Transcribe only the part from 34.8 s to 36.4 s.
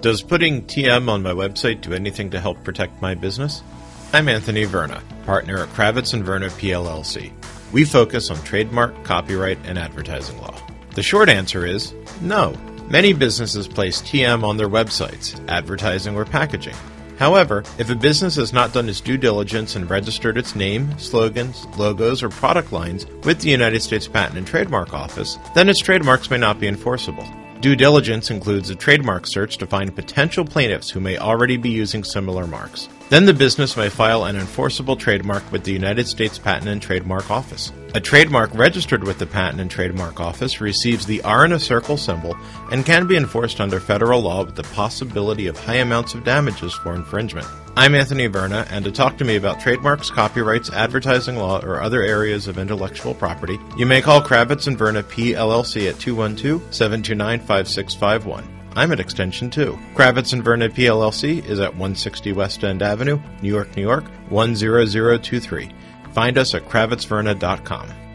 trademark with the United States